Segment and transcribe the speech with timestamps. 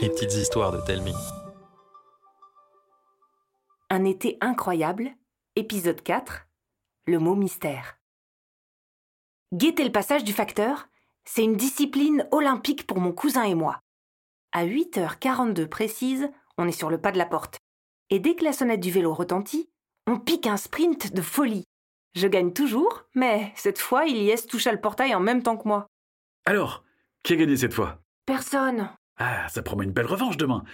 [0.00, 1.14] Les petites histoires de Telmi.
[3.88, 5.12] Un été incroyable,
[5.54, 6.48] épisode 4,
[7.06, 8.00] le mot mystère.
[9.52, 10.88] Guetter le passage du facteur,
[11.24, 13.78] c'est une discipline olympique pour mon cousin et moi.
[14.50, 16.28] À 8h42 précise,
[16.58, 17.58] on est sur le pas de la porte.
[18.10, 19.70] Et dès que la sonnette du vélo retentit,
[20.08, 21.64] on pique un sprint de folie.
[22.14, 25.86] Je gagne toujours, mais cette fois, Ilyes toucha le portail en même temps que moi.
[26.44, 26.82] Alors,
[27.22, 28.03] qui a gagné cette fois?
[28.26, 28.88] Personne.
[29.18, 30.64] Ah, ça promet une belle revanche demain.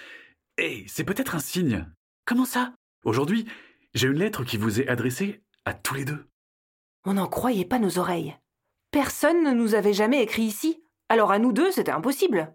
[0.57, 1.87] Eh, c'est peut-être un signe.
[2.25, 2.73] Comment ça?
[3.05, 3.47] Aujourd'hui,
[3.93, 6.29] j'ai une lettre qui vous est adressée à tous les deux.
[7.05, 8.37] On n'en croyait pas nos oreilles.
[8.93, 12.55] Personne ne nous avait jamais écrit ici, alors à nous deux, c'était impossible.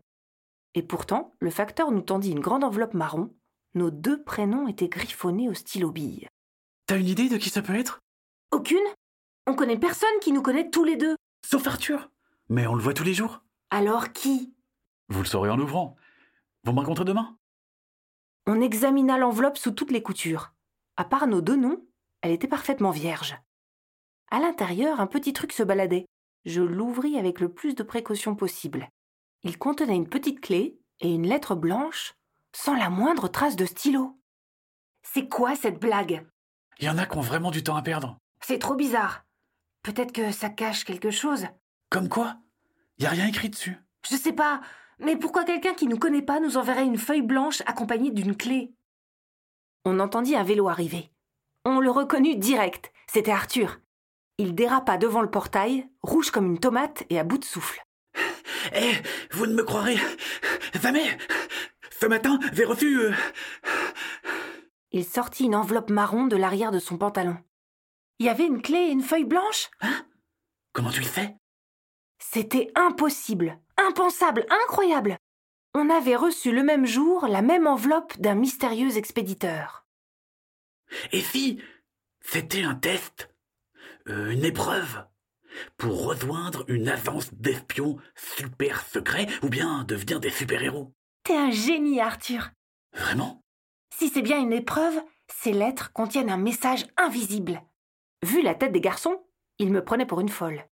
[0.75, 3.33] Et pourtant, le facteur nous tendit une grande enveloppe marron.
[3.73, 6.27] Nos deux prénoms étaient griffonnés au stylo bille.
[6.87, 7.99] T'as une idée de qui ça peut être?
[8.51, 8.77] Aucune
[9.47, 11.15] On connaît personne qui nous connaît tous les deux.
[11.45, 12.09] Sauf Arthur.
[12.47, 13.41] Mais on le voit tous les jours.
[13.71, 14.54] Alors qui?
[15.09, 15.95] Vous le saurez en ouvrant.
[16.63, 17.37] Vous me rencontrez demain?
[18.47, 20.53] On examina l'enveloppe sous toutes les coutures.
[20.97, 21.85] À part nos deux noms,
[22.21, 23.37] elle était parfaitement vierge.
[24.31, 26.05] À l'intérieur, un petit truc se baladait.
[26.45, 28.89] Je l'ouvris avec le plus de précaution possible.
[29.43, 32.13] Il contenait une petite clé et une lettre blanche,
[32.55, 34.19] sans la moindre trace de stylo.
[35.03, 36.25] C'est quoi cette blague?
[36.79, 38.17] Il y en a qui ont vraiment du temps à perdre.
[38.41, 39.23] C'est trop bizarre.
[39.83, 41.45] Peut-être que ça cache quelque chose.
[41.89, 42.37] Comme quoi?
[42.97, 43.77] Y a rien écrit dessus.
[44.09, 44.61] Je sais pas,
[44.99, 48.73] mais pourquoi quelqu'un qui nous connaît pas nous enverrait une feuille blanche accompagnée d'une clé?
[49.83, 51.11] On entendit un vélo arriver.
[51.65, 52.91] On le reconnut direct.
[53.07, 53.79] C'était Arthur.
[54.37, 57.83] Il dérapa devant le portail, rouge comme une tomate et à bout de souffle.
[58.73, 58.93] Eh,
[59.31, 59.97] vous ne me croirez
[60.81, 61.17] jamais
[61.91, 62.97] Ce matin, j'ai reçu...
[62.99, 63.13] euh,
[64.91, 67.37] Il sortit une enveloppe marron de l'arrière de son pantalon.
[68.19, 69.69] Il y avait une clé et une feuille blanche
[70.73, 71.35] Comment tu le sais
[72.19, 75.17] C'était impossible, impensable, incroyable.
[75.73, 79.85] On avait reçu le même jour la même enveloppe d'un mystérieux expéditeur.
[81.11, 81.61] Et si
[82.21, 83.29] c'était un test
[84.07, 85.05] Euh, Une épreuve
[85.77, 90.93] Pour rejoindre une avance d'espions super secrets ou bien devenir des super-héros?
[91.23, 92.51] T'es un génie, Arthur.
[92.93, 93.41] Vraiment?
[93.97, 97.61] Si c'est bien une épreuve, ces lettres contiennent un message invisible.
[98.23, 99.25] Vu la tête des garçons,
[99.57, 100.67] ils me prenaient pour une folle.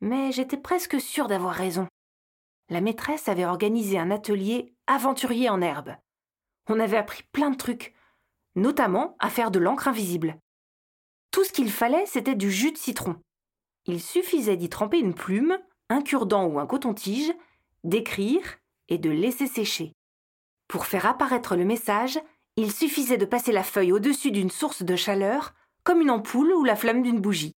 [0.00, 1.86] Mais j'étais presque sûre d'avoir raison.
[2.70, 5.96] La maîtresse avait organisé un atelier aventurier en herbe.
[6.68, 7.94] On avait appris plein de trucs,
[8.54, 10.38] notamment à faire de l'encre invisible.
[11.30, 13.16] Tout ce qu'il fallait, c'était du jus de citron.
[13.86, 15.58] Il suffisait d'y tremper une plume,
[15.90, 17.32] un cure-dent ou un coton-tige,
[17.82, 18.56] d'écrire
[18.88, 19.92] et de laisser sécher.
[20.68, 22.18] Pour faire apparaître le message,
[22.56, 26.64] il suffisait de passer la feuille au-dessus d'une source de chaleur, comme une ampoule ou
[26.64, 27.52] la flamme d'une bougie.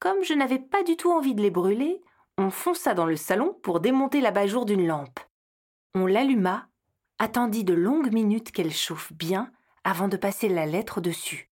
[0.00, 2.02] Comme je n'avais pas du tout envie de les brûler,
[2.40, 5.20] on fonça dans le salon pour démonter l'abat-jour d'une lampe.
[5.94, 6.68] On l'alluma,
[7.18, 9.52] attendit de longues minutes qu'elle chauffe bien
[9.84, 11.50] avant de passer la lettre dessus.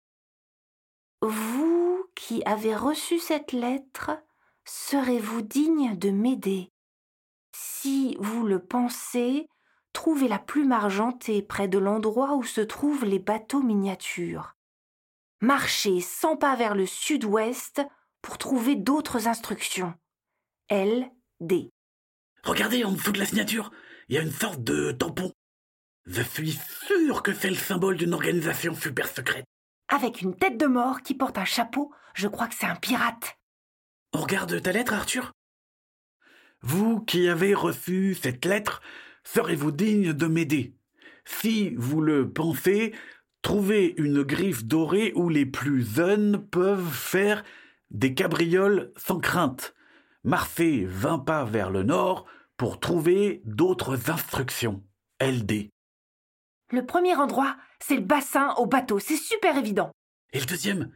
[1.21, 4.11] Vous qui avez reçu cette lettre,
[4.65, 6.69] serez-vous digne de m'aider?
[7.55, 9.47] Si vous le pensez,
[9.93, 14.55] trouvez la plume argentée près de l'endroit où se trouvent les bateaux miniatures.
[15.39, 17.81] Marchez cent pas vers le sud-ouest
[18.21, 19.93] pour trouver d'autres instructions.
[20.69, 21.09] L.
[21.41, 21.69] D.
[22.43, 23.71] Regardez en dessous de la signature,
[24.07, 25.33] il y a une sorte de tampon.
[26.05, 26.57] Je suis
[26.87, 29.45] sûr que c'est le symbole d'une organisation super secrète.
[29.89, 33.37] Avec une tête de mort qui porte un chapeau, je crois que c'est un pirate.
[34.13, 35.33] On regarde ta lettre, Arthur?
[36.61, 38.81] Vous qui avez reçu cette lettre,
[39.25, 40.75] serez-vous digne de m'aider?
[41.25, 42.93] Si vous le pensez,
[43.41, 47.43] trouvez une griffe dorée où les plus jeunes peuvent faire
[47.91, 49.73] des cabrioles sans crainte.
[50.25, 52.25] Marchez vingt pas vers le nord
[52.55, 54.81] pour trouver d'autres instructions.
[55.19, 55.69] LD.
[56.71, 59.91] Le premier endroit, c'est le bassin au bateau, c'est super évident.
[60.31, 60.93] Et le deuxième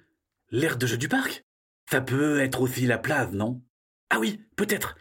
[0.50, 1.44] L'aire de jeu du parc?
[1.92, 3.62] Ça peut être aussi la plage, non?
[4.10, 4.96] Ah oui, peut-être.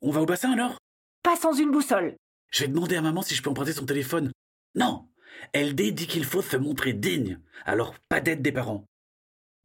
[0.00, 0.78] On va au bassin alors?
[1.22, 2.16] Pas sans une boussole.
[2.50, 4.32] Je vais demander à maman si je peux emprunter son téléphone.
[4.74, 5.06] Non
[5.54, 8.86] LD dit qu'il faut se montrer digne, alors pas d'aide des parents.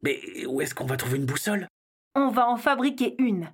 [0.02, 1.66] Mais où est-ce qu'on va trouver une boussole?
[2.14, 3.50] On va en fabriquer une.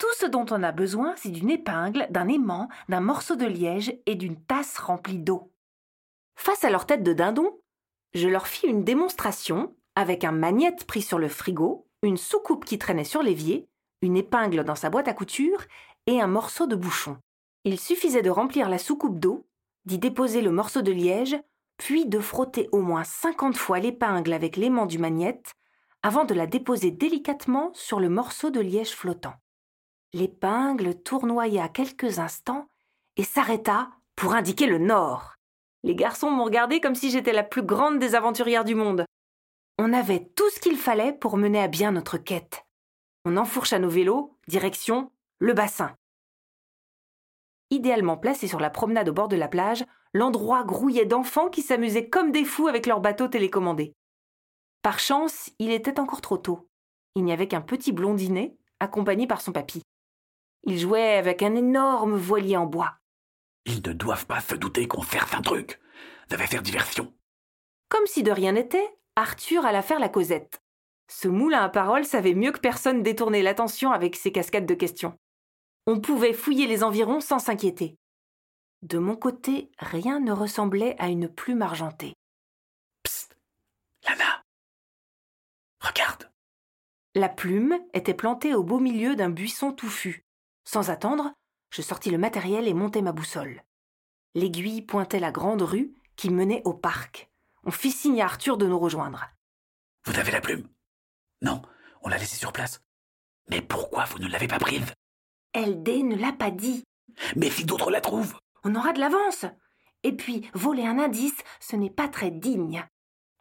[0.00, 3.94] Tout ce dont on a besoin, c'est d'une épingle, d'un aimant, d'un morceau de liège
[4.06, 5.52] et d'une tasse remplie d'eau.
[6.36, 7.60] Face à leur tête de dindon,
[8.14, 12.78] je leur fis une démonstration avec un magnète pris sur le frigo, une soucoupe qui
[12.78, 13.68] traînait sur l'évier,
[14.00, 15.66] une épingle dans sa boîte à couture
[16.06, 17.18] et un morceau de bouchon.
[17.64, 19.46] Il suffisait de remplir la soucoupe d'eau,
[19.84, 21.36] d'y déposer le morceau de liège,
[21.76, 25.52] puis de frotter au moins cinquante fois l'épingle avec l'aimant du magnète
[26.02, 29.34] avant de la déposer délicatement sur le morceau de liège flottant.
[30.12, 32.68] L'épingle tournoya quelques instants
[33.16, 35.34] et s'arrêta pour indiquer le nord.
[35.84, 39.04] Les garçons m'ont regardé comme si j'étais la plus grande des aventurières du monde.
[39.78, 42.66] On avait tout ce qu'il fallait pour mener à bien notre quête.
[43.24, 45.94] On enfourcha nos vélos, direction le bassin.
[47.70, 52.08] Idéalement placé sur la promenade au bord de la plage, l'endroit grouillait d'enfants qui s'amusaient
[52.08, 53.94] comme des fous avec leurs bateaux télécommandés.
[54.82, 56.68] Par chance, il était encore trop tôt.
[57.14, 59.82] Il n'y avait qu'un petit blondinet, accompagné par son papy.
[60.64, 62.94] Il jouait avec un énorme voilier en bois.
[63.64, 65.80] Ils ne doivent pas se douter qu'on cherche un truc.
[66.28, 67.12] Ça va faire diversion.
[67.88, 70.62] Comme si de rien n'était, Arthur alla faire la causette.
[71.08, 75.18] Ce moulin à paroles savait mieux que personne détourner l'attention avec ses cascades de questions.
[75.86, 77.96] On pouvait fouiller les environs sans s'inquiéter.
[78.82, 82.14] De mon côté, rien ne ressemblait à une plume argentée.
[83.02, 83.36] Psst
[84.08, 84.44] Lana
[85.80, 86.30] Regarde
[87.14, 90.24] La plume était plantée au beau milieu d'un buisson touffu.
[90.72, 91.32] Sans attendre,
[91.70, 93.64] je sortis le matériel et montai ma boussole.
[94.36, 97.28] L'aiguille pointait la grande rue qui menait au parc.
[97.64, 99.26] On fit signe à Arthur de nous rejoindre.
[100.04, 100.68] Vous avez la plume?
[101.42, 101.60] Non,
[102.02, 102.80] on l'a laissée sur place.
[103.48, 104.94] Mais pourquoi vous ne l'avez pas prise?
[105.56, 106.84] LD ne l'a pas dit.
[107.34, 109.46] Mais si d'autres la trouvent On aura de l'avance.
[110.04, 112.86] Et puis, voler un indice, ce n'est pas très digne.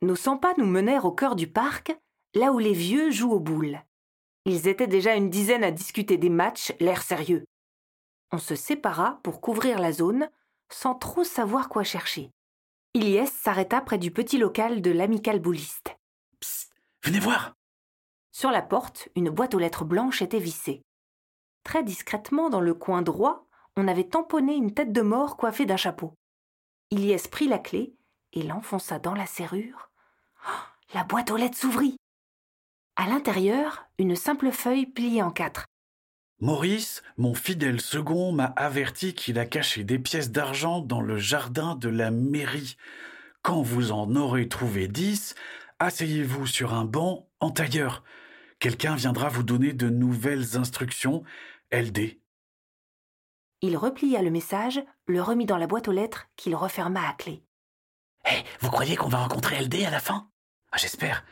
[0.02, 1.96] Nos cent pas nous menèrent au cœur du parc,
[2.34, 3.84] là où les vieux jouent aux boules.
[4.50, 7.46] Ils étaient déjà une dizaine à discuter des matchs, l'air sérieux.
[8.31, 10.28] On se sépara pour couvrir la zone,
[10.72, 12.31] sans trop savoir quoi chercher.
[12.96, 15.96] Ilyes s'arrêta près du petit local de l'amical bouliste.
[16.40, 16.74] Psst
[17.04, 17.54] Venez voir
[18.31, 20.81] Sur la porte, une boîte aux lettres blanches était vissée.
[21.63, 23.45] Très discrètement, dans le coin droit,
[23.78, 26.16] on avait tamponné une tête de mort coiffée d'un chapeau.
[26.90, 27.94] Ilyes prit la clé
[28.34, 29.92] et l'enfonça dans la serrure.
[30.48, 32.00] Oh, la boîte aux lettres s'ouvrit.
[33.00, 35.68] À l'intérieur, une simple feuille pliée en quatre.
[36.42, 41.75] Maurice, mon fidèle second, m'a averti qu'il a caché des pièces d'argent dans le jardin
[41.75, 42.75] de la mairie.
[43.42, 45.34] Quand vous en aurez trouvé dix,
[45.80, 48.04] asseyez-vous sur un banc en tailleur.
[48.60, 51.24] Quelqu'un viendra vous donner de nouvelles instructions.
[51.72, 52.19] LD.
[53.62, 57.45] Il replia le message, le remit dans la boîte aux lettres qu'il referma à clé.
[58.25, 60.30] Hé, vous croyez qu'on va rencontrer LD à la fin?
[60.74, 61.24] Ah, J'espère.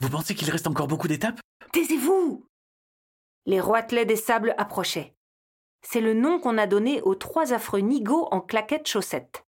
[0.00, 1.40] Vous pensez qu'il reste encore beaucoup d'étapes?
[1.72, 2.44] Taisez-vous
[3.46, 5.14] les roitelets des sables approchaient.
[5.82, 9.46] C'est le nom qu'on a donné aux trois affreux nigauds en claquettes chaussettes.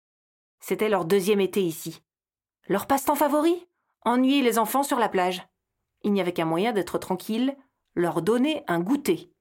[0.59, 2.03] C'était leur deuxième été ici.
[2.67, 3.65] Leur passe-temps favori?
[4.03, 5.41] Ennuyer les enfants sur la plage.
[6.03, 7.55] Il n'y avait qu'un moyen d'être tranquille,
[7.95, 9.31] leur donner un goûter.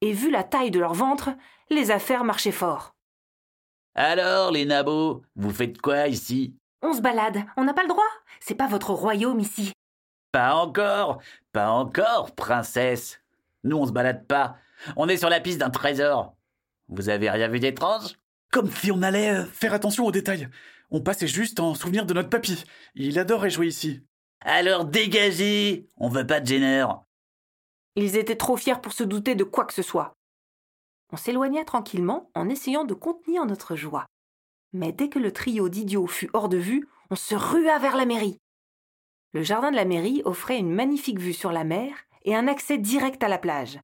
[0.00, 1.30] Et vu la taille de leur ventre,
[1.68, 2.94] les affaires marchaient fort.
[3.94, 6.56] Alors, les nabots, vous faites quoi ici?
[6.82, 8.04] On se balade, on n'a pas le droit.
[8.40, 9.72] C'est pas votre royaume ici.
[10.36, 13.22] Pas encore, pas encore, princesse.
[13.64, 14.58] Nous, on se balade pas.
[14.94, 16.36] On est sur la piste d'un trésor.
[16.88, 18.18] Vous avez rien vu d'étrange?
[18.52, 20.50] Comme si on allait euh, faire attention aux détails.
[20.90, 22.64] On passait juste en souvenir de notre papy.
[22.94, 24.02] Il adorait jouer ici.
[24.42, 27.02] Alors dégagez On veut pas de gêneurs.
[27.94, 30.18] Ils étaient trop fiers pour se douter de quoi que ce soit.
[31.14, 34.04] On s'éloigna tranquillement en essayant de contenir notre joie.
[34.74, 38.04] Mais dès que le trio d'idiots fut hors de vue, on se rua vers la
[38.04, 38.38] mairie.
[39.36, 41.94] Le jardin de la mairie offrait une magnifique vue sur la mer
[42.24, 43.78] et un accès direct à la plage.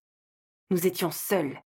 [0.70, 1.60] Nous étions seuls.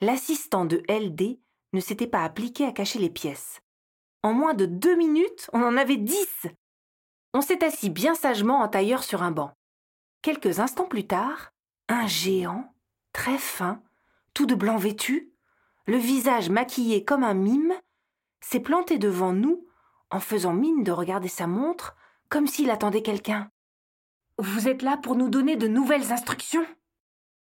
[0.00, 1.38] L'assistant de LD
[1.74, 3.60] ne s'était pas appliqué à cacher les pièces.
[4.22, 6.46] En moins de deux minutes, on en avait dix.
[7.34, 9.52] On s'est assis bien sagement en tailleur sur un banc.
[10.22, 11.52] Quelques instants plus tard,
[11.90, 12.72] un géant,
[13.12, 13.82] très fin,
[14.32, 15.34] tout de blanc vêtu,
[15.86, 17.74] le visage maquillé comme un mime,
[18.40, 19.66] s'est planté devant nous
[20.10, 21.94] en faisant mine de regarder sa montre
[22.32, 23.50] comme s'il attendait quelqu'un.
[24.38, 26.64] Vous êtes là pour nous donner de nouvelles instructions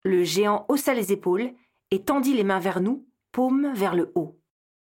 [0.04, 1.52] Le géant haussa les épaules
[1.90, 4.40] et tendit les mains vers nous, paume vers le haut.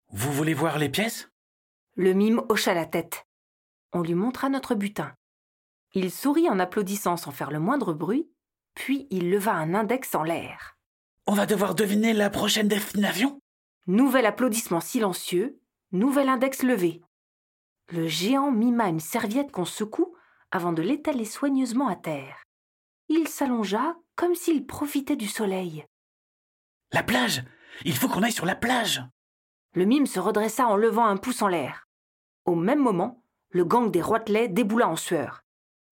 [0.09, 1.31] Vous voulez voir les pièces?
[1.95, 3.25] Le mime hocha la tête.
[3.91, 5.15] On lui montra notre butin.
[5.95, 8.29] Il sourit en applaudissant sans faire le moindre bruit,
[8.75, 10.77] puis il leva un index en l'air.
[11.25, 13.39] On va devoir deviner la prochaine destination
[13.87, 15.59] Nouvel applaudissement silencieux,
[15.91, 17.01] nouvel index levé.
[17.93, 20.15] Le géant mima une serviette qu'on secoue
[20.49, 22.41] avant de l'étaler soigneusement à terre.
[23.09, 25.83] Il s'allongea comme s'il profitait du soleil.
[26.93, 27.43] La plage
[27.83, 29.03] Il faut qu'on aille sur la plage
[29.73, 31.83] Le mime se redressa en levant un pouce en l'air.
[32.45, 35.41] Au même moment, le gang des roitelets déboula en sueur.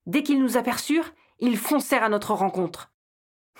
[0.06, 2.94] Dès qu'ils nous aperçurent, ils foncèrent à notre rencontre.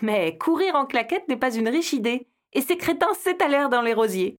[0.02, 3.94] Mais courir en claquette n'est pas une riche idée, et ces crétins s'étalèrent dans les
[3.94, 4.38] rosiers.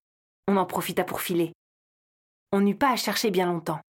[0.48, 1.52] On en profita pour filer.
[2.50, 3.80] On n'eut pas à chercher bien longtemps.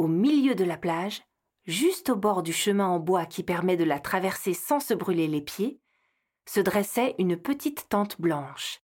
[0.00, 1.20] Au milieu de la plage,
[1.66, 5.28] juste au bord du chemin en bois qui permet de la traverser sans se brûler
[5.28, 5.78] les pieds,
[6.46, 8.80] se dressait une petite tente blanche.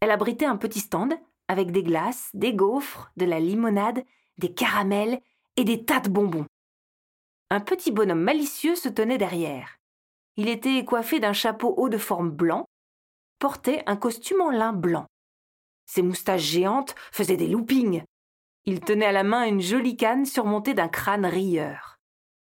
[0.00, 1.12] Elle abritait un petit stand
[1.46, 4.02] avec des glaces, des gaufres, de la limonade,
[4.38, 5.20] des caramels
[5.58, 6.46] et des tas de bonbons.
[7.50, 9.76] Un petit bonhomme malicieux se tenait derrière.
[10.38, 12.64] Il était coiffé d'un chapeau haut de forme blanc,
[13.38, 15.04] portait un costume en lin blanc.
[15.84, 18.02] Ses moustaches géantes faisaient des loopings.
[18.66, 21.98] Il tenait à la main une jolie canne surmontée d'un crâne rieur.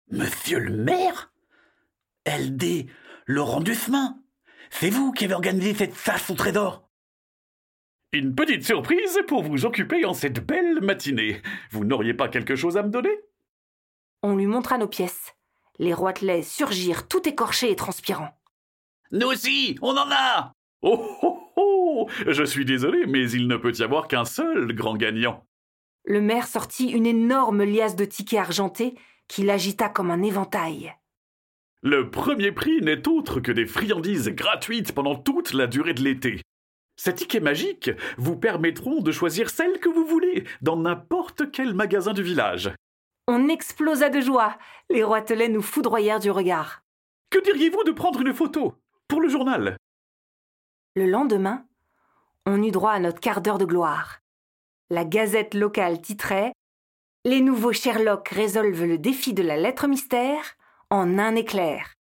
[0.09, 1.31] Monsieur le maire
[2.25, 2.87] LD
[3.27, 4.17] Laurent Dusmin
[4.71, 6.89] C'est vous qui avez organisé cette chasse au trésor
[8.13, 11.41] Une petite surprise pour vous occuper en cette belle matinée.
[11.69, 13.15] Vous n'auriez pas quelque chose à me donner?
[14.23, 15.35] On lui montra nos pièces.
[15.77, 18.35] Les roitelets surgirent tout écorchés et transpirants.
[19.11, 23.73] Nous aussi, on en a Oh oh oh Je suis désolé, mais il ne peut
[23.77, 25.46] y avoir qu'un seul grand gagnant.
[26.09, 28.95] Le maire sortit une énorme liasse de tickets argentés
[29.27, 30.95] qu'il agita comme un éventail.
[31.81, 36.41] Le premier prix n'est autre que des friandises gratuites pendant toute la durée de l'été.
[36.95, 42.13] Ces tickets magiques vous permettront de choisir celle que vous voulez dans n'importe quel magasin
[42.13, 42.71] du village.
[43.27, 44.57] On explosa de joie.
[44.89, 46.83] Les roitelets nous foudroyèrent du regard.
[47.29, 48.75] Que diriez-vous de prendre une photo
[49.09, 49.75] pour le journal?
[50.95, 51.65] Le lendemain,
[52.45, 54.21] on eut droit à notre quart d'heure de gloire.
[54.89, 56.53] La gazette locale titrait
[57.25, 60.55] Les nouveaux Sherlock résolvent le défi de la lettre mystère
[60.89, 61.93] en un éclair.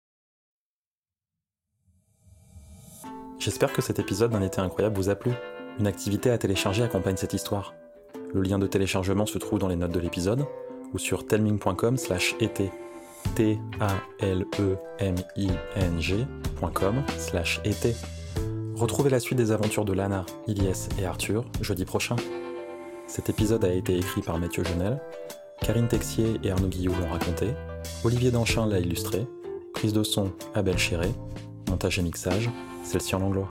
[3.41, 5.33] J'espère que cet épisode d'un été incroyable vous a plu.
[5.81, 7.75] Une activité à télécharger accompagne cette histoire.
[8.33, 10.47] Le lien de téléchargement se trouve dans les notes de l'épisode
[10.93, 12.71] ou sur telming.com slash été.
[13.35, 17.97] t a l e m i n g.com slash été.
[18.77, 22.15] Retrouvez la suite des aventures de Lana, Ilyes et Arthur jeudi prochain.
[23.07, 25.01] Cet épisode a été écrit par Mathieu Jonel,
[25.61, 27.49] Karine Texier et Arnaud Guillou l'ont raconté,
[28.05, 29.27] Olivier Danchin l'a illustré,
[29.75, 31.09] prise de son Abel Chéré,
[31.69, 32.51] montage et mixage,
[32.83, 33.51] celle-ci en Langlois.